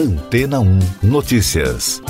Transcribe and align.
Antena 0.00 0.60
1 0.60 0.78
Notícias. 1.02 2.00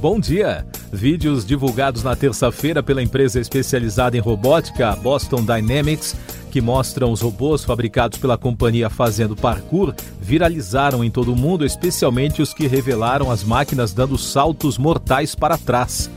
Bom 0.00 0.20
dia! 0.20 0.64
Vídeos 0.92 1.44
divulgados 1.44 2.04
na 2.04 2.14
terça-feira 2.14 2.84
pela 2.84 3.02
empresa 3.02 3.40
especializada 3.40 4.16
em 4.16 4.20
robótica 4.20 4.94
Boston 4.94 5.44
Dynamics, 5.44 6.14
que 6.52 6.60
mostram 6.60 7.10
os 7.10 7.20
robôs 7.20 7.64
fabricados 7.64 8.16
pela 8.16 8.38
companhia 8.38 8.88
fazendo 8.88 9.34
parkour, 9.34 9.92
viralizaram 10.20 11.02
em 11.02 11.10
todo 11.10 11.32
o 11.32 11.36
mundo, 11.36 11.66
especialmente 11.66 12.40
os 12.40 12.54
que 12.54 12.68
revelaram 12.68 13.28
as 13.28 13.42
máquinas 13.42 13.92
dando 13.92 14.16
saltos 14.16 14.78
mortais 14.78 15.34
para 15.34 15.58
trás. 15.58 16.08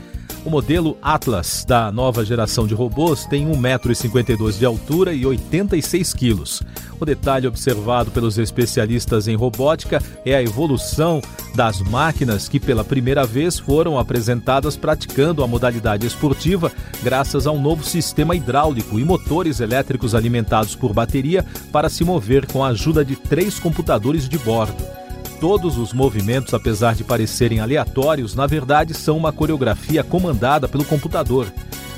O 0.48 0.50
modelo 0.50 0.96
Atlas 1.02 1.62
da 1.62 1.92
nova 1.92 2.24
geração 2.24 2.66
de 2.66 2.72
robôs 2.72 3.26
tem 3.26 3.46
1,52m 3.46 4.58
de 4.58 4.64
altura 4.64 5.12
e 5.12 5.26
86 5.26 6.14
quilos. 6.14 6.62
O 6.98 7.04
detalhe 7.04 7.46
observado 7.46 8.10
pelos 8.10 8.38
especialistas 8.38 9.28
em 9.28 9.36
robótica 9.36 10.02
é 10.24 10.34
a 10.34 10.42
evolução 10.42 11.20
das 11.54 11.82
máquinas 11.82 12.48
que 12.48 12.58
pela 12.58 12.82
primeira 12.82 13.26
vez 13.26 13.58
foram 13.58 13.98
apresentadas 13.98 14.74
praticando 14.74 15.44
a 15.44 15.46
modalidade 15.46 16.06
esportiva 16.06 16.72
graças 17.02 17.46
a 17.46 17.52
um 17.52 17.60
novo 17.60 17.84
sistema 17.84 18.34
hidráulico 18.34 18.98
e 18.98 19.04
motores 19.04 19.60
elétricos 19.60 20.14
alimentados 20.14 20.74
por 20.74 20.94
bateria 20.94 21.44
para 21.70 21.90
se 21.90 22.04
mover 22.04 22.46
com 22.46 22.64
a 22.64 22.68
ajuda 22.68 23.04
de 23.04 23.16
três 23.16 23.58
computadores 23.58 24.26
de 24.26 24.38
bordo. 24.38 24.97
Todos 25.40 25.78
os 25.78 25.92
movimentos, 25.92 26.52
apesar 26.52 26.96
de 26.96 27.04
parecerem 27.04 27.60
aleatórios, 27.60 28.34
na 28.34 28.46
verdade 28.46 28.92
são 28.92 29.16
uma 29.16 29.32
coreografia 29.32 30.02
comandada 30.02 30.66
pelo 30.68 30.84
computador. 30.84 31.46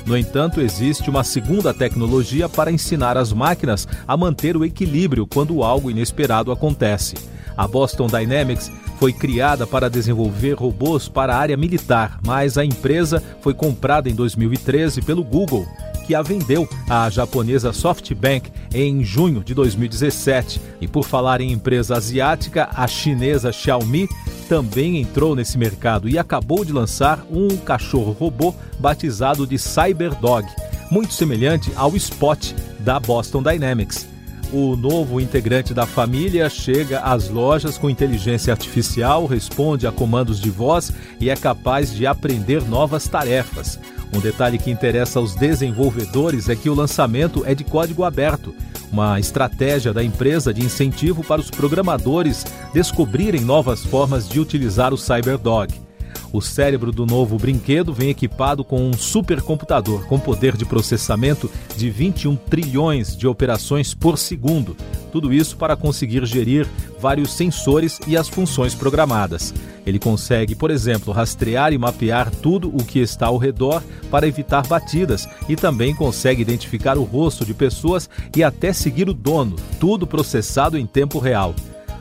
No 0.05 0.15
entanto, 0.15 0.61
existe 0.61 1.09
uma 1.09 1.23
segunda 1.23 1.73
tecnologia 1.73 2.47
para 2.47 2.71
ensinar 2.71 3.17
as 3.17 3.33
máquinas 3.33 3.87
a 4.07 4.15
manter 4.15 4.55
o 4.55 4.63
equilíbrio 4.63 5.25
quando 5.25 5.63
algo 5.63 5.89
inesperado 5.89 6.51
acontece. 6.51 7.15
A 7.57 7.67
Boston 7.67 8.07
Dynamics 8.07 8.71
foi 8.97 9.11
criada 9.11 9.65
para 9.65 9.89
desenvolver 9.89 10.53
robôs 10.53 11.09
para 11.09 11.35
a 11.35 11.37
área 11.37 11.57
militar, 11.57 12.19
mas 12.25 12.57
a 12.57 12.63
empresa 12.63 13.21
foi 13.41 13.53
comprada 13.53 14.07
em 14.07 14.13
2013 14.13 15.01
pelo 15.01 15.23
Google 15.23 15.67
que 16.11 16.15
a 16.15 16.21
vendeu 16.21 16.67
à 16.89 17.09
japonesa 17.09 17.71
SoftBank 17.71 18.51
em 18.73 19.01
junho 19.01 19.41
de 19.41 19.53
2017. 19.53 20.59
E 20.81 20.87
por 20.87 21.05
falar 21.05 21.39
em 21.39 21.53
empresa 21.53 21.95
asiática, 21.95 22.69
a 22.75 22.85
chinesa 22.85 23.49
Xiaomi 23.49 24.09
também 24.49 24.99
entrou 24.99 25.37
nesse 25.37 25.57
mercado 25.57 26.09
e 26.09 26.19
acabou 26.19 26.65
de 26.65 26.73
lançar 26.73 27.25
um 27.31 27.55
cachorro 27.55 28.11
robô 28.11 28.53
batizado 28.77 29.47
de 29.47 29.57
CyberDog, 29.57 30.45
muito 30.91 31.13
semelhante 31.13 31.71
ao 31.77 31.95
Spot 31.95 32.53
da 32.79 32.99
Boston 32.99 33.41
Dynamics. 33.41 34.05
O 34.51 34.75
novo 34.75 35.21
integrante 35.21 35.73
da 35.73 35.85
família 35.85 36.49
chega 36.49 36.99
às 36.99 37.29
lojas 37.29 37.77
com 37.77 37.89
inteligência 37.89 38.51
artificial, 38.51 39.25
responde 39.25 39.87
a 39.87 39.93
comandos 39.93 40.41
de 40.41 40.49
voz 40.49 40.91
e 41.21 41.29
é 41.29 41.37
capaz 41.37 41.93
de 41.95 42.05
aprender 42.05 42.61
novas 42.67 43.07
tarefas. 43.07 43.79
Um 44.13 44.19
detalhe 44.19 44.57
que 44.57 44.69
interessa 44.69 45.19
aos 45.19 45.35
desenvolvedores 45.35 46.49
é 46.49 46.55
que 46.55 46.69
o 46.69 46.75
lançamento 46.75 47.43
é 47.45 47.55
de 47.55 47.63
código 47.63 48.03
aberto, 48.03 48.53
uma 48.91 49.19
estratégia 49.19 49.93
da 49.93 50.03
empresa 50.03 50.53
de 50.53 50.63
incentivo 50.63 51.23
para 51.23 51.39
os 51.39 51.49
programadores 51.49 52.45
descobrirem 52.73 53.41
novas 53.41 53.85
formas 53.85 54.27
de 54.27 54.39
utilizar 54.39 54.93
o 54.93 54.97
CyberDog. 54.97 55.90
O 56.33 56.41
cérebro 56.41 56.93
do 56.93 57.05
novo 57.05 57.37
brinquedo 57.37 57.93
vem 57.93 58.09
equipado 58.09 58.63
com 58.63 58.87
um 58.87 58.93
supercomputador 58.93 60.05
com 60.05 60.17
poder 60.17 60.55
de 60.55 60.63
processamento 60.63 61.51
de 61.75 61.89
21 61.89 62.37
trilhões 62.37 63.17
de 63.17 63.27
operações 63.27 63.93
por 63.93 64.17
segundo. 64.17 64.75
Tudo 65.11 65.33
isso 65.33 65.57
para 65.57 65.75
conseguir 65.75 66.25
gerir 66.25 66.65
vários 67.01 67.33
sensores 67.33 67.99
e 68.07 68.15
as 68.15 68.29
funções 68.29 68.73
programadas. 68.73 69.53
Ele 69.85 69.99
consegue, 69.99 70.55
por 70.55 70.71
exemplo, 70.71 71.11
rastrear 71.11 71.73
e 71.73 71.77
mapear 71.77 72.31
tudo 72.31 72.69
o 72.69 72.83
que 72.83 72.99
está 72.99 73.27
ao 73.27 73.37
redor 73.37 73.83
para 74.09 74.27
evitar 74.27 74.65
batidas 74.65 75.27
e 75.49 75.57
também 75.57 75.93
consegue 75.93 76.41
identificar 76.41 76.97
o 76.97 77.03
rosto 77.03 77.43
de 77.43 77.53
pessoas 77.53 78.09
e 78.33 78.41
até 78.41 78.71
seguir 78.71 79.09
o 79.09 79.13
dono, 79.13 79.57
tudo 79.81 80.07
processado 80.07 80.77
em 80.77 80.85
tempo 80.85 81.19
real. 81.19 81.53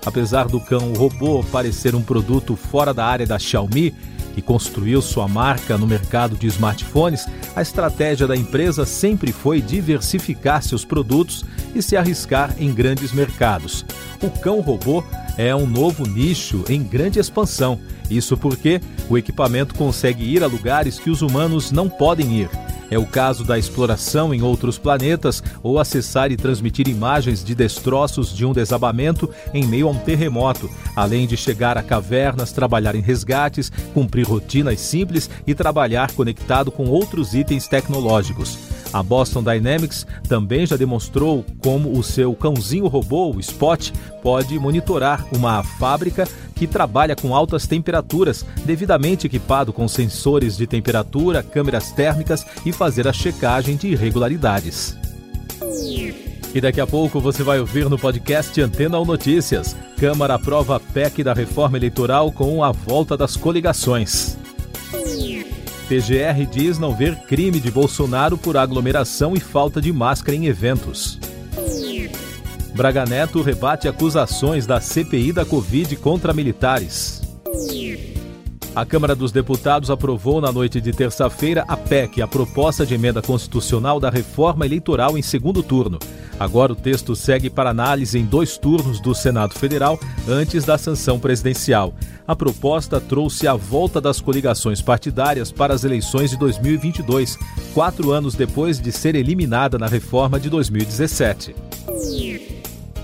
Apesar 0.05 0.47
do 0.47 0.61
cão 0.61 0.93
robô 0.95 1.45
parecer 1.51 1.95
um 1.95 2.03
produto 2.03 2.57
fora 2.57 2.95
da 2.95 3.05
área 3.05 3.27
da 3.27 3.39
Xiaomi, 3.39 3.95
que 4.41 4.47
construiu 4.47 5.03
sua 5.03 5.29
marca 5.29 5.77
no 5.77 5.87
mercado 5.87 6.35
de 6.35 6.47
smartphones, 6.47 7.27
a 7.55 7.61
estratégia 7.61 8.27
da 8.27 8.35
empresa 8.35 8.87
sempre 8.87 9.33
foi 9.33 9.61
diversificar 9.61 10.63
seus 10.63 10.83
produtos 10.83 11.45
e 11.75 11.83
se 11.83 11.95
arriscar 11.95 12.55
em 12.59 12.73
grandes 12.73 13.13
mercados. 13.13 13.85
O 14.23 14.31
cão 14.31 14.61
robô 14.61 15.05
é 15.37 15.55
um 15.55 15.67
novo 15.67 16.07
nicho 16.07 16.65
em 16.69 16.83
grande 16.83 17.19
expansão. 17.19 17.79
Isso 18.11 18.37
porque 18.37 18.81
o 19.11 19.19
equipamento 19.19 19.75
consegue 19.75 20.25
ir 20.25 20.43
a 20.43 20.47
lugares 20.47 20.99
que 20.99 21.11
os 21.11 21.21
humanos 21.21 21.71
não 21.71 21.89
podem 21.89 22.41
ir 22.41 22.49
é 22.91 22.99
o 22.99 23.07
caso 23.07 23.45
da 23.45 23.59
exploração 23.59 24.35
em 24.35 24.43
outros 24.43 24.79
planetas 24.79 25.43
ou 25.63 25.79
acessar 25.79 26.33
e 26.33 26.37
transmitir 26.37 26.89
imagens 26.89 27.45
de 27.45 27.55
destroços 27.55 28.35
de 28.35 28.45
um 28.45 28.53
desabamento 28.53 29.31
em 29.55 29.67
meio 29.67 29.89
a 29.89 29.91
um 29.91 29.99
terremoto, 29.99 30.71
além 30.97 31.27
de 31.27 31.37
chegar 31.37 31.79
a 31.79 31.83
cavernas, 31.83 32.53
trabalhar 32.53 32.95
em 32.95 33.01
resgates, 33.01 33.71
cumprir 33.95 34.27
rotinas 34.27 34.81
simples 34.81 35.31
e 35.47 35.55
trabalhar 35.55 36.13
conectado 36.13 36.71
com 36.71 36.89
outros 36.89 37.35
itens 37.35 37.69
tecnológicos. 37.69 38.70
A 38.93 39.03
Boston 39.03 39.43
Dynamics 39.43 40.07
também 40.29 40.67
já 40.67 40.77
demonstrou 40.77 41.45
como 41.61 41.97
o 41.97 42.03
seu 42.03 42.35
cãozinho 42.35 42.89
robô, 42.89 43.31
o 43.31 43.41
Spot, 43.41 43.91
pode 44.23 44.59
monitorar 44.59 45.27
uma 45.33 45.63
fábrica 45.63 46.27
que 46.55 46.67
trabalha 46.67 47.17
com 47.17 47.35
altas 47.35 47.67
temperaturas, 47.67 48.45
devidamente 48.65 49.27
equipado 49.27 49.73
com 49.73 49.87
sensores 49.89 50.57
de 50.57 50.67
temperatura, 50.67 51.43
câmeras 51.43 51.93
térmicas 51.93 52.45
e 52.67 52.73
fazer 52.73 53.07
a 53.07 53.13
checagem 53.13 53.77
de 53.77 53.89
irregularidades. 53.89 54.97
E 56.53 56.61
daqui 56.61 56.81
a 56.81 56.87
pouco 56.87 57.21
você 57.21 57.45
vai 57.45 57.61
ouvir 57.61 57.89
no 57.89 57.97
podcast 57.99 58.61
Antena 58.61 58.99
ou 58.99 59.07
Notícias. 59.07 59.77
Câmara 59.97 60.35
aprova 60.35 60.81
PEC 60.81 61.23
da 61.23 61.33
reforma 61.33 61.77
eleitoral 61.77 62.33
com 62.33 62.65
a 62.65 62.73
volta 62.73 63.17
das 63.17 63.37
coligações. 63.37 64.40
PGR 65.91 66.47
diz 66.49 66.79
não 66.79 66.95
ver 66.95 67.17
crime 67.23 67.59
de 67.59 67.69
Bolsonaro 67.69 68.39
por 68.39 68.57
aglomeração 68.57 69.35
e 69.35 69.41
falta 69.41 69.81
de 69.81 69.93
máscara 69.93 70.37
em 70.37 70.47
eventos. 70.47 71.19
Braga 72.73 73.05
Neto 73.05 73.43
rebate 73.43 73.89
acusações 73.89 74.69
da 74.69 74.81
CPI 74.81 75.33
da 75.33 75.45
Covid 75.45 75.97
contra 75.97 76.33
militares. 76.33 77.21
A 78.73 78.87
Câmara 78.87 79.17
dos 79.17 79.33
Deputados 79.33 79.91
aprovou 79.91 80.41
na 80.41 80.53
noite 80.53 80.81
de 80.81 80.93
terça-feira 80.93 81.65
a 81.67 81.77
PEC, 81.77 82.23
a 82.23 82.29
proposta 82.29 82.87
de 82.87 82.95
emenda 82.95 83.21
constitucional 83.21 83.99
da 83.99 84.11
reforma 84.11 84.65
eleitoral 84.65 85.19
em 85.19 85.23
segundo 85.23 85.61
turno. 85.61 85.99
Agora 86.41 86.73
o 86.73 86.77
texto 86.77 87.15
segue 87.15 87.51
para 87.51 87.69
análise 87.69 88.19
em 88.19 88.25
dois 88.25 88.57
turnos 88.57 88.99
do 88.99 89.15
Senado 89.15 89.53
Federal 89.53 90.01
antes 90.27 90.65
da 90.65 90.79
sanção 90.79 91.21
presidencial. 91.21 91.93
A 92.27 92.35
proposta 92.35 92.99
trouxe 92.99 93.47
a 93.47 93.55
volta 93.55 94.01
das 94.01 94.23
coligações 94.23 94.81
partidárias 94.81 95.53
para 95.53 95.75
as 95.75 95.85
eleições 95.85 96.31
de 96.31 96.39
2022, 96.39 97.37
quatro 97.75 98.11
anos 98.11 98.35
depois 98.35 98.81
de 98.81 98.91
ser 98.91 99.17
eliminada 99.17 99.77
na 99.77 99.87
reforma 99.87 100.41
de 100.41 100.49
2017. 100.49 101.55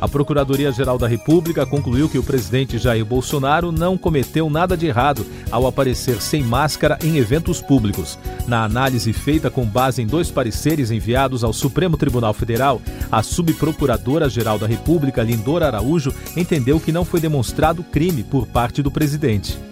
A 0.00 0.06
Procuradoria-Geral 0.06 0.98
da 0.98 1.06
República 1.06 1.64
concluiu 1.64 2.08
que 2.08 2.18
o 2.18 2.22
presidente 2.22 2.76
Jair 2.76 3.04
Bolsonaro 3.04 3.72
não 3.72 3.96
cometeu 3.96 4.50
nada 4.50 4.76
de 4.76 4.86
errado 4.86 5.26
ao 5.50 5.66
aparecer 5.66 6.20
sem 6.20 6.42
máscara 6.42 6.98
em 7.02 7.16
eventos 7.16 7.62
públicos. 7.62 8.18
Na 8.46 8.64
análise 8.64 9.12
feita 9.12 9.50
com 9.50 9.64
base 9.64 10.02
em 10.02 10.06
dois 10.06 10.30
pareceres 10.30 10.90
enviados 10.90 11.42
ao 11.42 11.52
Supremo 11.52 11.96
Tribunal 11.96 12.34
Federal, 12.34 12.80
a 13.10 13.22
subprocuradora-geral 13.22 14.58
da 14.58 14.66
República, 14.66 15.22
Lindora 15.22 15.66
Araújo, 15.66 16.12
entendeu 16.36 16.78
que 16.78 16.92
não 16.92 17.04
foi 17.04 17.20
demonstrado 17.20 17.82
crime 17.82 18.22
por 18.22 18.46
parte 18.46 18.82
do 18.82 18.90
presidente. 18.90 19.65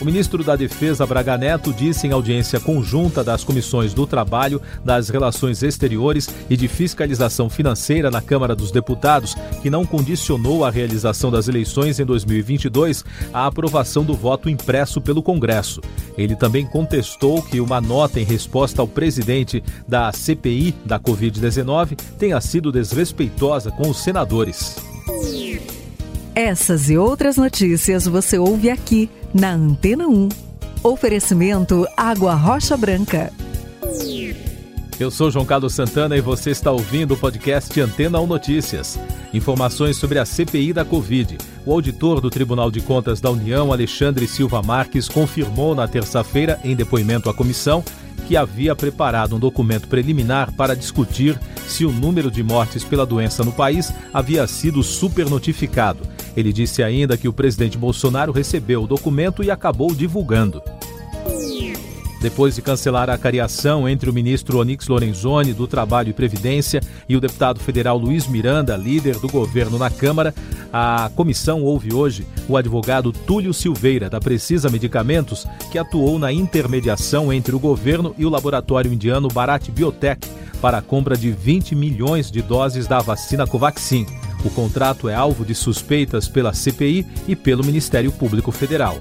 O 0.00 0.04
ministro 0.04 0.44
da 0.44 0.54
Defesa, 0.54 1.04
Braga 1.04 1.36
Neto, 1.36 1.72
disse 1.72 2.06
em 2.06 2.12
audiência 2.12 2.60
conjunta 2.60 3.24
das 3.24 3.42
comissões 3.42 3.92
do 3.92 4.06
Trabalho, 4.06 4.62
das 4.84 5.08
Relações 5.08 5.60
Exteriores 5.64 6.28
e 6.48 6.56
de 6.56 6.68
Fiscalização 6.68 7.50
Financeira 7.50 8.08
na 8.08 8.22
Câmara 8.22 8.54
dos 8.54 8.70
Deputados 8.70 9.34
que 9.60 9.68
não 9.68 9.84
condicionou 9.84 10.64
a 10.64 10.70
realização 10.70 11.32
das 11.32 11.48
eleições 11.48 11.98
em 11.98 12.04
2022 12.04 13.04
à 13.34 13.46
aprovação 13.46 14.04
do 14.04 14.14
voto 14.14 14.48
impresso 14.48 15.00
pelo 15.00 15.20
Congresso. 15.20 15.80
Ele 16.16 16.36
também 16.36 16.64
contestou 16.64 17.42
que 17.42 17.60
uma 17.60 17.80
nota 17.80 18.20
em 18.20 18.24
resposta 18.24 18.80
ao 18.80 18.86
presidente 18.86 19.64
da 19.86 20.12
CPI 20.12 20.76
da 20.84 21.00
Covid-19 21.00 21.98
tenha 22.16 22.40
sido 22.40 22.70
desrespeitosa 22.70 23.72
com 23.72 23.90
os 23.90 23.98
senadores. 23.98 24.76
Essas 26.38 26.88
e 26.88 26.96
outras 26.96 27.36
notícias 27.36 28.06
você 28.06 28.38
ouve 28.38 28.70
aqui 28.70 29.10
na 29.34 29.54
Antena 29.54 30.06
1. 30.06 30.28
Oferecimento 30.84 31.84
Água 31.96 32.32
Rocha 32.32 32.76
Branca. 32.76 33.32
Eu 35.00 35.10
sou 35.10 35.32
João 35.32 35.44
Carlos 35.44 35.74
Santana 35.74 36.16
e 36.16 36.20
você 36.20 36.50
está 36.50 36.70
ouvindo 36.70 37.14
o 37.14 37.16
podcast 37.16 37.80
Antena 37.80 38.20
1 38.20 38.26
Notícias. 38.28 38.96
Informações 39.34 39.96
sobre 39.96 40.20
a 40.20 40.24
CPI 40.24 40.72
da 40.72 40.84
Covid. 40.84 41.38
O 41.66 41.72
auditor 41.72 42.20
do 42.20 42.30
Tribunal 42.30 42.70
de 42.70 42.82
Contas 42.82 43.20
da 43.20 43.32
União, 43.32 43.72
Alexandre 43.72 44.28
Silva 44.28 44.62
Marques, 44.62 45.08
confirmou 45.08 45.74
na 45.74 45.88
terça-feira, 45.88 46.60
em 46.62 46.76
depoimento 46.76 47.28
à 47.28 47.34
comissão, 47.34 47.82
que 48.28 48.36
havia 48.36 48.76
preparado 48.76 49.34
um 49.34 49.40
documento 49.40 49.88
preliminar 49.88 50.52
para 50.52 50.76
discutir 50.76 51.36
se 51.66 51.84
o 51.84 51.90
número 51.90 52.30
de 52.30 52.44
mortes 52.44 52.84
pela 52.84 53.04
doença 53.04 53.42
no 53.42 53.50
país 53.50 53.92
havia 54.14 54.46
sido 54.46 54.84
supernotificado. 54.84 56.16
Ele 56.38 56.52
disse 56.52 56.84
ainda 56.84 57.16
que 57.16 57.26
o 57.26 57.32
presidente 57.32 57.76
Bolsonaro 57.76 58.30
recebeu 58.30 58.84
o 58.84 58.86
documento 58.86 59.42
e 59.42 59.50
acabou 59.50 59.92
divulgando. 59.92 60.62
Depois 62.20 62.54
de 62.54 62.62
cancelar 62.62 63.10
a 63.10 63.18
cariação 63.18 63.88
entre 63.88 64.08
o 64.08 64.12
ministro 64.12 64.60
Onyx 64.60 64.86
Lorenzoni, 64.86 65.52
do 65.52 65.66
Trabalho 65.66 66.10
e 66.10 66.12
Previdência, 66.12 66.80
e 67.08 67.16
o 67.16 67.20
deputado 67.20 67.58
federal 67.58 67.98
Luiz 67.98 68.28
Miranda, 68.28 68.76
líder 68.76 69.18
do 69.18 69.26
governo 69.26 69.78
na 69.78 69.90
Câmara, 69.90 70.32
a 70.72 71.10
comissão 71.16 71.64
ouve 71.64 71.92
hoje 71.92 72.24
o 72.48 72.56
advogado 72.56 73.10
Túlio 73.10 73.52
Silveira, 73.52 74.08
da 74.08 74.20
Precisa 74.20 74.70
Medicamentos, 74.70 75.44
que 75.72 75.78
atuou 75.78 76.20
na 76.20 76.32
intermediação 76.32 77.32
entre 77.32 77.56
o 77.56 77.58
governo 77.58 78.14
e 78.16 78.24
o 78.24 78.30
laboratório 78.30 78.92
indiano 78.92 79.26
Bharat 79.26 79.72
Biotech 79.72 80.20
para 80.62 80.78
a 80.78 80.82
compra 80.82 81.16
de 81.16 81.32
20 81.32 81.74
milhões 81.74 82.30
de 82.30 82.42
doses 82.42 82.86
da 82.86 83.00
vacina 83.00 83.44
Covaxin. 83.44 84.06
O 84.44 84.50
contrato 84.50 85.08
é 85.08 85.14
alvo 85.14 85.44
de 85.44 85.54
suspeitas 85.54 86.28
pela 86.28 86.52
CPI 86.52 87.06
e 87.26 87.34
pelo 87.34 87.64
Ministério 87.64 88.12
Público 88.12 88.52
Federal. 88.52 88.98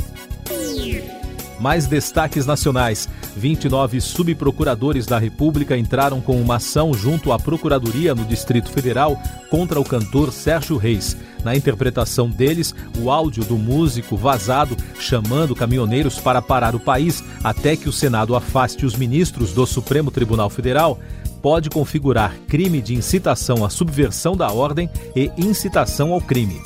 Mais 1.60 1.88
destaques 1.88 2.46
nacionais. 2.46 3.10
29 3.36 4.02
subprocuradores 4.02 5.06
da 5.06 5.18
República 5.18 5.78
entraram 5.78 6.20
com 6.20 6.40
uma 6.40 6.56
ação 6.56 6.94
junto 6.94 7.32
à 7.32 7.40
Procuradoria 7.40 8.16
no 8.16 8.26
Distrito 8.26 8.70
Federal 8.72 9.20
contra 9.50 9.80
o 9.80 9.84
cantor 9.84 10.32
Sérgio 10.32 10.78
Reis. 10.78 11.16
Na 11.44 11.56
interpretação 11.56 12.30
deles, 12.30 12.76
o 13.00 13.12
áudio 13.12 13.44
do 13.44 13.58
músico 13.58 14.18
vazado 14.18 14.76
chamando 15.00 15.56
caminhoneiros 15.56 16.20
para 16.20 16.42
parar 16.42 16.76
o 16.76 16.80
país 16.80 17.24
até 17.44 17.76
que 17.76 17.88
o 17.88 17.94
Senado 17.94 18.36
afaste 18.36 18.86
os 18.86 18.96
ministros 18.96 19.54
do 19.54 19.66
Supremo 19.66 20.12
Tribunal 20.12 20.50
Federal 20.50 21.00
pode 21.42 21.70
configurar 21.70 22.36
crime 22.48 22.82
de 22.82 22.96
incitação 22.96 23.64
à 23.64 23.70
subversão 23.70 24.36
da 24.36 24.52
ordem 24.52 24.90
e 25.16 25.32
incitação 25.38 26.12
ao 26.12 26.22
crime. 26.22 26.62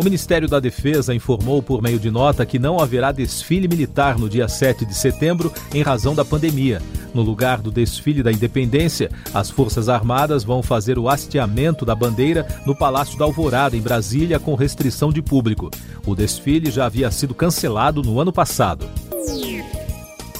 O 0.00 0.02
Ministério 0.02 0.48
da 0.48 0.58
Defesa 0.58 1.14
informou 1.14 1.62
por 1.62 1.82
meio 1.82 1.98
de 1.98 2.10
nota 2.10 2.46
que 2.46 2.58
não 2.58 2.80
haverá 2.80 3.12
desfile 3.12 3.68
militar 3.68 4.18
no 4.18 4.30
dia 4.30 4.48
7 4.48 4.86
de 4.86 4.94
setembro 4.94 5.52
em 5.74 5.82
razão 5.82 6.14
da 6.14 6.24
pandemia. 6.24 6.80
No 7.12 7.20
lugar 7.20 7.60
do 7.60 7.70
desfile 7.70 8.22
da 8.22 8.32
Independência, 8.32 9.10
as 9.34 9.50
Forças 9.50 9.90
Armadas 9.90 10.42
vão 10.42 10.62
fazer 10.62 10.98
o 10.98 11.06
hasteamento 11.06 11.84
da 11.84 11.94
bandeira 11.94 12.46
no 12.64 12.74
Palácio 12.74 13.18
da 13.18 13.26
Alvorada, 13.26 13.76
em 13.76 13.82
Brasília, 13.82 14.38
com 14.38 14.54
restrição 14.54 15.12
de 15.12 15.20
público. 15.20 15.70
O 16.06 16.14
desfile 16.14 16.70
já 16.70 16.86
havia 16.86 17.10
sido 17.10 17.34
cancelado 17.34 18.02
no 18.02 18.18
ano 18.18 18.32
passado. 18.32 18.88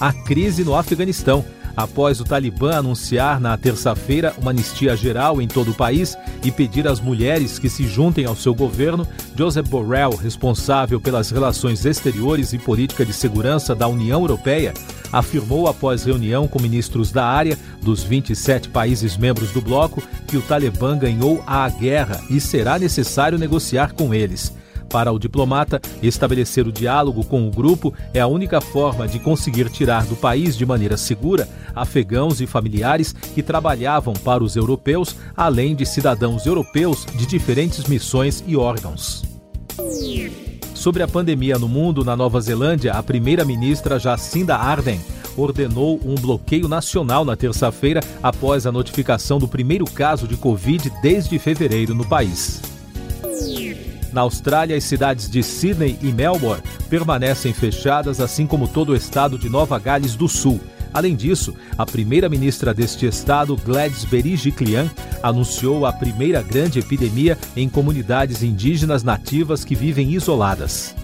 A 0.01 0.11
crise 0.11 0.65
no 0.65 0.75
Afeganistão 0.75 1.45
após 1.83 2.21
o 2.21 2.25
Talibã 2.25 2.77
anunciar 2.77 3.41
na 3.41 3.57
terça-feira 3.57 4.35
uma 4.39 4.51
anistia 4.51 4.97
geral 4.97 5.41
em 5.41 5.49
todo 5.49 5.71
o 5.71 5.75
país 5.75 6.17
e 6.45 6.51
pedir 6.51 6.87
às 6.87 7.01
mulheres 7.01 7.59
que 7.59 7.69
se 7.69 7.87
juntem 7.87 8.27
ao 8.27 8.37
seu 8.37 8.55
governo, 8.55 9.07
Joseph 9.37 9.69
Borrell, 9.69 10.15
responsável 10.17 11.01
pelas 11.01 11.31
relações 11.31 11.85
exteriores 11.85 12.53
e 12.53 12.59
política 12.59 13.05
de 13.05 13.13
segurança 13.13 13.75
da 13.75 13.89
União 13.89 14.21
Europeia, 14.21 14.75
afirmou 15.13 15.67
após 15.67 16.05
reunião 16.05 16.47
com 16.47 16.61
ministros 16.61 17.11
da 17.11 17.25
área 17.25 17.59
dos 17.83 18.03
27 18.03 18.69
países 18.69 19.17
membros 19.17 19.51
do 19.53 19.61
bloco 19.61 20.03
que 20.27 20.37
o 20.37 20.43
Talibã 20.43 20.97
ganhou 20.97 21.43
a 21.47 21.69
guerra 21.69 22.21
e 22.29 22.41
será 22.41 22.79
necessário 22.79 23.39
negociar 23.39 23.93
com 23.95 24.15
eles. 24.15 24.53
Para 24.91 25.13
o 25.13 25.19
diplomata, 25.21 25.81
estabelecer 26.03 26.67
o 26.67 26.73
diálogo 26.73 27.25
com 27.25 27.47
o 27.47 27.51
grupo 27.51 27.95
é 28.13 28.21
a 28.21 28.27
única 28.27 28.61
forma 28.61 29.07
de 29.07 29.21
conseguir 29.21 29.71
tirar 29.71 30.05
do 30.05 30.17
país 30.17 30.57
de 30.57 30.67
maneira 30.67 30.97
segura 30.97 31.49
afegãos 31.75 32.41
e 32.41 32.47
familiares 32.47 33.13
que 33.13 33.43
trabalhavam 33.43 34.13
para 34.15 34.43
os 34.43 34.57
europeus, 34.57 35.15
além 35.37 35.77
de 35.77 35.87
cidadãos 35.87 36.45
europeus 36.45 37.07
de 37.15 37.25
diferentes 37.25 37.85
missões 37.85 38.43
e 38.47 38.57
órgãos. 38.57 39.23
Sobre 40.75 41.05
a 41.05 41.09
pandemia 41.09 41.57
no 41.57 41.69
mundo, 41.69 42.05
na 42.05 42.17
Nova 42.17 42.41
Zelândia, 42.41 42.95
a 42.95 43.03
primeira-ministra 43.03 43.99
Jacinda 43.99 44.57
Ardern 44.57 45.01
ordenou 45.37 46.01
um 46.05 46.17
bloqueio 46.17 46.67
nacional 46.67 47.25
na 47.25 47.37
terça-feira 47.37 48.01
após 48.21 48.67
a 48.67 48.73
notificação 48.73 49.39
do 49.39 49.47
primeiro 49.47 49.85
caso 49.85 50.27
de 50.27 50.37
Covid 50.37 50.91
desde 51.01 51.39
fevereiro 51.39 51.95
no 51.95 52.05
país. 52.05 52.70
Na 54.13 54.23
Austrália, 54.23 54.77
as 54.77 54.85
cidades 54.85 55.31
de 55.31 55.43
Sydney 55.43 55.99
e 56.03 56.13
Melbourne 56.13 56.63
permanecem 56.89 57.53
fechadas, 57.53 58.21
assim 58.21 58.47
como 58.47 58.67
todo 58.67 58.91
o 58.91 58.97
estado 58.97 59.39
de 59.39 59.49
Nova 59.49 59.79
Gales 59.79 60.17
do 60.17 60.29
Sul. 60.29 60.61
Além 60.93 61.15
disso, 61.15 61.55
a 61.79 61.87
primeira-ministra 61.87 62.75
deste 62.75 63.07
estado, 63.07 63.57
Gladys 63.57 64.05
Berejiklian, 64.05 64.91
anunciou 65.23 65.87
a 65.87 65.93
primeira 65.93 66.43
grande 66.43 66.81
epidemia 66.81 67.39
em 67.57 67.69
comunidades 67.69 68.43
indígenas 68.43 69.05
nativas 69.05 69.65
que 69.65 69.77
vivem 69.77 70.11
isoladas. 70.13 70.95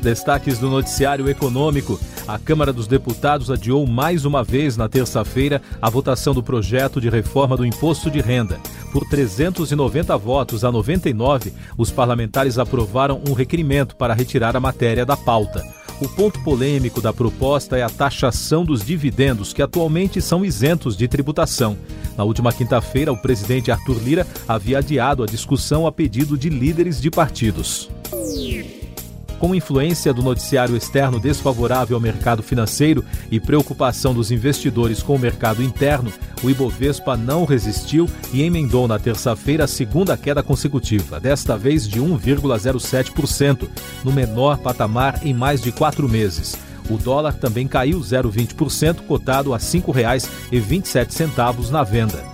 Destaques 0.00 0.58
do 0.58 0.68
noticiário 0.68 1.28
econômico. 1.30 2.00
A 2.26 2.36
Câmara 2.38 2.72
dos 2.72 2.88
Deputados 2.88 3.50
adiou 3.50 3.86
mais 3.86 4.24
uma 4.24 4.42
vez 4.42 4.76
na 4.76 4.88
terça-feira 4.88 5.62
a 5.80 5.88
votação 5.88 6.34
do 6.34 6.42
projeto 6.42 7.00
de 7.00 7.08
reforma 7.08 7.56
do 7.56 7.64
imposto 7.64 8.10
de 8.10 8.20
renda. 8.20 8.58
Por 8.92 9.08
390 9.08 10.16
votos 10.18 10.64
a 10.64 10.70
99, 10.70 11.52
os 11.78 11.90
parlamentares 11.90 12.58
aprovaram 12.58 13.22
um 13.26 13.32
requerimento 13.32 13.96
para 13.96 14.12
retirar 14.12 14.54
a 14.54 14.60
matéria 14.60 15.06
da 15.06 15.16
pauta. 15.16 15.64
O 15.98 16.08
ponto 16.08 16.42
polêmico 16.42 17.00
da 17.00 17.12
proposta 17.12 17.78
é 17.78 17.82
a 17.82 17.88
taxação 17.88 18.64
dos 18.64 18.84
dividendos, 18.84 19.52
que 19.52 19.62
atualmente 19.62 20.20
são 20.20 20.44
isentos 20.44 20.96
de 20.96 21.08
tributação. 21.08 21.78
Na 22.18 22.24
última 22.24 22.52
quinta-feira, 22.52 23.12
o 23.12 23.16
presidente 23.16 23.70
Arthur 23.70 23.98
Lira 24.02 24.26
havia 24.46 24.78
adiado 24.78 25.22
a 25.22 25.26
discussão 25.26 25.86
a 25.86 25.92
pedido 25.92 26.36
de 26.36 26.50
líderes 26.50 27.00
de 27.00 27.10
partidos. 27.10 27.88
Com 29.42 29.54
influência 29.56 30.14
do 30.14 30.22
noticiário 30.22 30.76
externo 30.76 31.18
desfavorável 31.18 31.96
ao 31.96 32.00
mercado 32.00 32.44
financeiro 32.44 33.04
e 33.28 33.40
preocupação 33.40 34.14
dos 34.14 34.30
investidores 34.30 35.02
com 35.02 35.16
o 35.16 35.18
mercado 35.18 35.64
interno, 35.64 36.12
o 36.44 36.48
Ibovespa 36.48 37.16
não 37.16 37.44
resistiu 37.44 38.08
e 38.32 38.42
emendou 38.42 38.86
na 38.86 39.00
terça-feira 39.00 39.64
a 39.64 39.66
segunda 39.66 40.16
queda 40.16 40.44
consecutiva, 40.44 41.18
desta 41.18 41.58
vez 41.58 41.88
de 41.88 42.00
1,07%, 42.00 43.68
no 44.04 44.12
menor 44.12 44.58
patamar 44.58 45.26
em 45.26 45.34
mais 45.34 45.60
de 45.60 45.72
quatro 45.72 46.08
meses. 46.08 46.56
O 46.88 46.96
dólar 46.96 47.34
também 47.34 47.66
caiu 47.66 47.98
0,20%, 47.98 49.00
cotado 49.08 49.52
a 49.52 49.56
R$ 49.56 49.62
5,27 49.64 51.68
na 51.68 51.82
venda. 51.82 52.31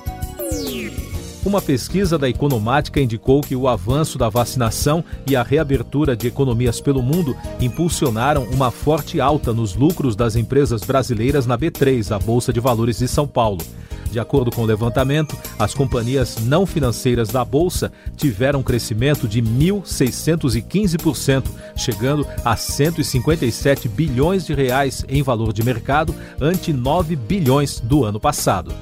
Uma 1.44 1.62
pesquisa 1.62 2.18
da 2.18 2.28
Economática 2.28 3.00
indicou 3.00 3.40
que 3.40 3.54
o 3.54 3.68
avanço 3.68 4.18
da 4.18 4.28
vacinação 4.28 5.04
e 5.26 5.36
a 5.36 5.42
reabertura 5.42 6.16
de 6.16 6.26
economias 6.26 6.80
pelo 6.80 7.00
mundo 7.00 7.36
impulsionaram 7.60 8.42
uma 8.44 8.72
forte 8.72 9.20
alta 9.20 9.52
nos 9.52 9.74
lucros 9.74 10.16
das 10.16 10.34
empresas 10.34 10.82
brasileiras 10.82 11.46
na 11.46 11.56
B3, 11.56 12.14
a 12.14 12.18
Bolsa 12.18 12.52
de 12.52 12.58
Valores 12.58 12.98
de 12.98 13.06
São 13.06 13.26
Paulo. 13.26 13.64
De 14.10 14.18
acordo 14.18 14.50
com 14.50 14.62
o 14.62 14.66
levantamento, 14.66 15.36
as 15.58 15.74
companhias 15.74 16.38
não 16.42 16.66
financeiras 16.66 17.28
da 17.28 17.44
Bolsa 17.44 17.92
tiveram 18.16 18.60
um 18.60 18.62
crescimento 18.62 19.28
de 19.28 19.40
1.615%, 19.40 21.44
chegando 21.76 22.26
a 22.44 22.56
157 22.56 23.88
bilhões 23.88 24.44
de 24.44 24.54
reais 24.54 25.04
em 25.08 25.22
valor 25.22 25.52
de 25.52 25.62
mercado, 25.62 26.12
ante 26.40 26.72
9 26.72 27.14
bilhões 27.14 27.78
do 27.80 28.04
ano 28.04 28.18
passado. 28.18 28.74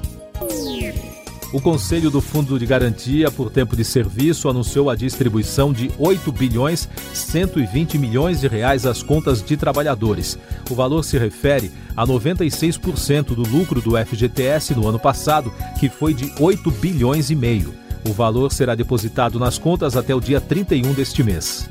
O 1.53 1.61
Conselho 1.61 2.11
do 2.11 2.19
Fundo 2.19 2.59
de 2.59 2.65
Garantia 2.65 3.31
por 3.31 3.49
Tempo 3.49 3.75
de 3.75 3.85
Serviço 3.85 4.49
anunciou 4.49 4.89
a 4.89 4.95
distribuição 4.95 5.71
de 5.71 5.89
8 5.97 6.29
bilhões 6.33 6.89
120 7.13 7.97
milhões 7.97 8.41
de 8.41 8.47
reais 8.49 8.85
às 8.85 9.01
contas 9.01 9.41
de 9.41 9.55
trabalhadores. 9.55 10.37
O 10.69 10.75
valor 10.75 11.03
se 11.03 11.17
refere 11.17 11.71
a 11.95 12.05
96% 12.05 13.27
do 13.27 13.43
lucro 13.43 13.79
do 13.79 13.97
FGTS 13.97 14.75
no 14.75 14.87
ano 14.87 14.99
passado, 14.99 15.53
que 15.79 15.87
foi 15.87 16.13
de 16.13 16.33
8 16.37 16.69
bilhões 16.69 17.29
e 17.29 17.35
meio. 17.35 17.73
O 18.05 18.11
valor 18.11 18.51
será 18.51 18.75
depositado 18.75 19.39
nas 19.39 19.57
contas 19.57 19.95
até 19.95 20.13
o 20.13 20.19
dia 20.19 20.41
31 20.41 20.93
deste 20.93 21.23
mês. 21.23 21.69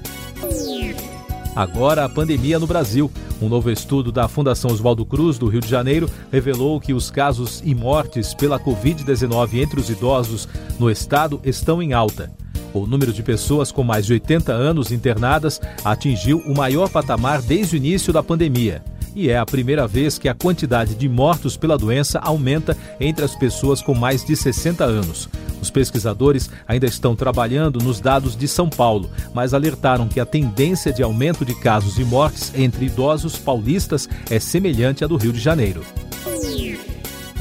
Agora 1.56 2.04
a 2.04 2.08
pandemia 2.08 2.58
no 2.58 2.66
Brasil. 2.66 3.10
Um 3.40 3.48
novo 3.48 3.70
estudo 3.70 4.12
da 4.12 4.28
Fundação 4.28 4.70
Oswaldo 4.70 5.06
Cruz, 5.06 5.38
do 5.38 5.48
Rio 5.48 5.62
de 5.62 5.68
Janeiro, 5.68 6.08
revelou 6.30 6.78
que 6.78 6.92
os 6.92 7.10
casos 7.10 7.62
e 7.64 7.74
mortes 7.74 8.34
pela 8.34 8.60
Covid-19 8.60 9.54
entre 9.62 9.80
os 9.80 9.88
idosos 9.88 10.46
no 10.78 10.90
estado 10.90 11.40
estão 11.42 11.82
em 11.82 11.94
alta. 11.94 12.30
O 12.74 12.86
número 12.86 13.10
de 13.10 13.22
pessoas 13.22 13.72
com 13.72 13.82
mais 13.82 14.04
de 14.04 14.12
80 14.12 14.52
anos 14.52 14.92
internadas 14.92 15.58
atingiu 15.82 16.40
o 16.40 16.54
maior 16.54 16.90
patamar 16.90 17.40
desde 17.40 17.74
o 17.74 17.78
início 17.78 18.12
da 18.12 18.22
pandemia. 18.22 18.84
E 19.16 19.30
é 19.30 19.38
a 19.38 19.46
primeira 19.46 19.88
vez 19.88 20.18
que 20.18 20.28
a 20.28 20.34
quantidade 20.34 20.94
de 20.94 21.08
mortos 21.08 21.56
pela 21.56 21.78
doença 21.78 22.18
aumenta 22.18 22.76
entre 23.00 23.24
as 23.24 23.34
pessoas 23.34 23.80
com 23.80 23.94
mais 23.94 24.22
de 24.22 24.36
60 24.36 24.84
anos. 24.84 25.26
Os 25.60 25.70
pesquisadores 25.70 26.50
ainda 26.68 26.84
estão 26.84 27.16
trabalhando 27.16 27.82
nos 27.82 27.98
dados 27.98 28.36
de 28.36 28.46
São 28.46 28.68
Paulo, 28.68 29.10
mas 29.32 29.54
alertaram 29.54 30.06
que 30.06 30.20
a 30.20 30.26
tendência 30.26 30.92
de 30.92 31.02
aumento 31.02 31.46
de 31.46 31.54
casos 31.54 31.98
e 31.98 32.04
mortes 32.04 32.52
entre 32.54 32.84
idosos 32.84 33.38
paulistas 33.38 34.06
é 34.30 34.38
semelhante 34.38 35.02
à 35.02 35.06
do 35.06 35.16
Rio 35.16 35.32
de 35.32 35.40
Janeiro. 35.40 35.82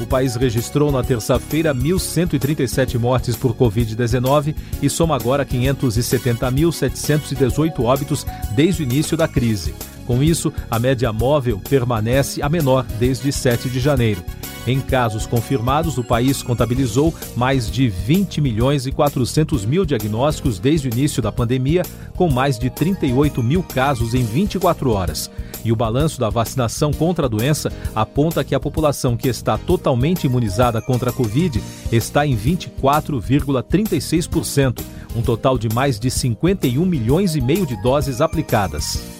O 0.00 0.06
país 0.06 0.34
registrou 0.34 0.90
na 0.90 1.02
terça-feira 1.02 1.74
1.137 1.74 2.98
mortes 2.98 3.36
por 3.36 3.54
Covid-19 3.54 4.54
e 4.82 4.88
soma 4.88 5.14
agora 5.14 5.44
570.718 5.44 7.82
óbitos 7.82 8.24
desde 8.54 8.82
o 8.82 8.84
início 8.84 9.14
da 9.16 9.28
crise. 9.28 9.74
Com 10.06 10.22
isso, 10.22 10.52
a 10.70 10.78
média 10.78 11.12
móvel 11.12 11.60
permanece 11.68 12.40
a 12.40 12.48
menor 12.48 12.84
desde 12.98 13.32
7 13.32 13.68
de 13.68 13.80
janeiro. 13.80 14.22
Em 14.66 14.80
casos 14.80 15.26
confirmados, 15.26 15.96
o 15.96 16.02
país 16.02 16.42
contabilizou 16.42 17.14
mais 17.36 17.70
de 17.70 17.88
20 17.88 18.40
milhões 18.40 18.84
e 18.84 18.90
400 18.90 19.64
mil 19.64 19.84
diagnósticos 19.84 20.58
desde 20.58 20.88
o 20.88 20.92
início 20.92 21.22
da 21.22 21.30
pandemia, 21.30 21.84
com 22.16 22.28
mais 22.28 22.58
de 22.58 22.68
38 22.68 23.44
mil 23.44 23.62
casos 23.62 24.12
em 24.12 24.24
24 24.24 24.90
horas. 24.90 25.30
E 25.64 25.70
o 25.70 25.76
balanço 25.76 26.18
da 26.18 26.28
vacinação 26.30 26.92
contra 26.92 27.26
a 27.26 27.28
doença 27.28 27.72
aponta 27.94 28.42
que 28.42 28.56
a 28.56 28.60
população 28.60 29.16
que 29.16 29.28
está 29.28 29.56
totalmente 29.56 30.24
imunizada 30.24 30.82
contra 30.82 31.10
a 31.10 31.12
Covid 31.12 31.62
está 31.92 32.26
em 32.26 32.36
24,36%, 32.36 34.80
um 35.14 35.22
total 35.22 35.56
de 35.56 35.68
mais 35.68 36.00
de 36.00 36.10
51 36.10 36.84
milhões 36.84 37.36
e 37.36 37.40
meio 37.40 37.64
de 37.64 37.80
doses 37.82 38.20
aplicadas. 38.20 39.15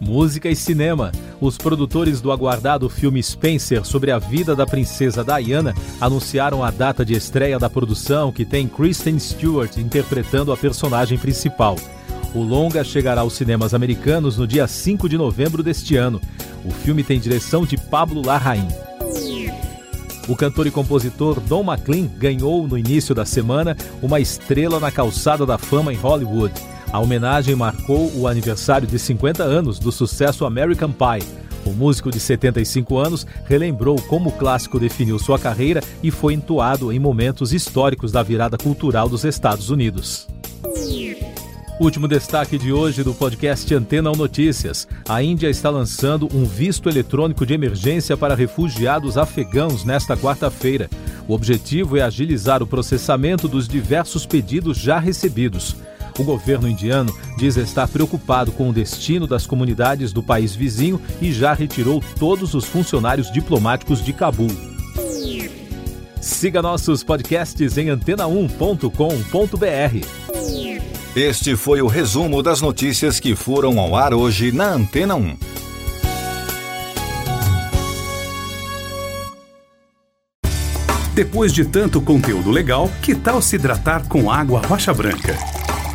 Música 0.00 0.48
e 0.48 0.54
cinema. 0.54 1.10
Os 1.40 1.58
produtores 1.58 2.20
do 2.20 2.30
aguardado 2.30 2.88
filme 2.88 3.22
Spencer 3.22 3.84
sobre 3.84 4.10
a 4.10 4.18
vida 4.18 4.54
da 4.54 4.66
princesa 4.66 5.24
Diana 5.24 5.74
anunciaram 6.00 6.62
a 6.62 6.70
data 6.70 7.04
de 7.04 7.14
estreia 7.14 7.58
da 7.58 7.68
produção, 7.68 8.30
que 8.30 8.44
tem 8.44 8.68
Kristen 8.68 9.18
Stewart 9.18 9.76
interpretando 9.76 10.52
a 10.52 10.56
personagem 10.56 11.18
principal. 11.18 11.76
O 12.34 12.42
longa 12.42 12.84
chegará 12.84 13.22
aos 13.22 13.32
cinemas 13.32 13.74
americanos 13.74 14.36
no 14.38 14.46
dia 14.46 14.66
5 14.68 15.08
de 15.08 15.16
novembro 15.16 15.62
deste 15.62 15.96
ano. 15.96 16.20
O 16.64 16.70
filme 16.70 17.02
tem 17.02 17.18
direção 17.18 17.64
de 17.64 17.76
Pablo 17.76 18.24
Larraín. 18.24 18.68
O 20.28 20.36
cantor 20.36 20.66
e 20.66 20.70
compositor 20.70 21.40
Don 21.40 21.64
McLean 21.64 22.06
ganhou 22.06 22.68
no 22.68 22.76
início 22.76 23.14
da 23.14 23.24
semana 23.24 23.74
uma 24.02 24.20
estrela 24.20 24.78
na 24.78 24.92
calçada 24.92 25.46
da 25.46 25.56
fama 25.56 25.92
em 25.92 25.96
Hollywood. 25.96 26.52
A 26.90 26.98
homenagem 26.98 27.54
marcou 27.54 28.10
o 28.16 28.26
aniversário 28.26 28.88
de 28.88 28.98
50 28.98 29.42
anos 29.44 29.78
do 29.78 29.92
sucesso 29.92 30.46
American 30.46 30.90
Pie. 30.90 31.26
O 31.66 31.70
músico 31.70 32.10
de 32.10 32.18
75 32.18 32.96
anos 32.96 33.26
relembrou 33.44 34.00
como 34.02 34.30
o 34.30 34.32
clássico 34.32 34.80
definiu 34.80 35.18
sua 35.18 35.38
carreira 35.38 35.82
e 36.02 36.10
foi 36.10 36.32
entoado 36.32 36.90
em 36.90 36.98
momentos 36.98 37.52
históricos 37.52 38.10
da 38.10 38.22
virada 38.22 38.56
cultural 38.56 39.06
dos 39.06 39.22
Estados 39.24 39.68
Unidos. 39.68 40.26
Último 41.78 42.08
destaque 42.08 42.56
de 42.56 42.72
hoje 42.72 43.04
do 43.04 43.12
podcast 43.12 43.72
Antena 43.74 44.10
Notícias. 44.10 44.88
A 45.06 45.22
Índia 45.22 45.48
está 45.48 45.68
lançando 45.68 46.26
um 46.34 46.44
visto 46.44 46.88
eletrônico 46.88 47.44
de 47.44 47.52
emergência 47.52 48.16
para 48.16 48.34
refugiados 48.34 49.18
afegãos 49.18 49.84
nesta 49.84 50.16
quarta-feira. 50.16 50.88
O 51.28 51.34
objetivo 51.34 51.98
é 51.98 52.02
agilizar 52.02 52.62
o 52.62 52.66
processamento 52.66 53.46
dos 53.46 53.68
diversos 53.68 54.24
pedidos 54.24 54.78
já 54.78 54.98
recebidos. 54.98 55.76
O 56.18 56.24
governo 56.24 56.68
indiano 56.68 57.16
diz 57.36 57.56
estar 57.56 57.86
preocupado 57.86 58.50
com 58.50 58.68
o 58.68 58.72
destino 58.72 59.26
das 59.26 59.46
comunidades 59.46 60.12
do 60.12 60.22
país 60.22 60.54
vizinho 60.54 61.00
e 61.22 61.32
já 61.32 61.54
retirou 61.54 62.02
todos 62.18 62.54
os 62.54 62.64
funcionários 62.64 63.30
diplomáticos 63.30 64.04
de 64.04 64.12
Cabul. 64.12 64.50
Siga 66.20 66.60
nossos 66.60 67.04
podcasts 67.04 67.78
em 67.78 67.86
antena1.com.br. 67.86 70.06
Este 71.14 71.56
foi 71.56 71.80
o 71.80 71.86
resumo 71.86 72.42
das 72.42 72.60
notícias 72.60 73.18
que 73.18 73.34
foram 73.34 73.78
ao 73.78 73.96
ar 73.96 74.12
hoje 74.12 74.52
na 74.52 74.72
Antena 74.72 75.14
1. 75.14 75.36
Depois 81.14 81.52
de 81.52 81.64
tanto 81.64 82.00
conteúdo 82.00 82.50
legal, 82.50 82.88
que 83.02 83.14
tal 83.14 83.42
se 83.42 83.56
hidratar 83.56 84.06
com 84.06 84.30
água 84.30 84.60
rocha 84.60 84.94
branca? 84.94 85.57